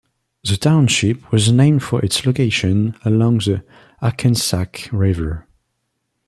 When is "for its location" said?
1.83-2.95